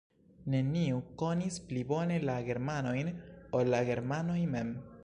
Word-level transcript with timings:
Neniu 0.53 1.01
konis 1.23 1.59
pli 1.67 1.85
bone 1.93 2.17
la 2.27 2.39
germanojn, 2.49 3.13
ol 3.61 3.73
la 3.77 3.85
germanoj 3.93 4.41
mem. 4.57 4.79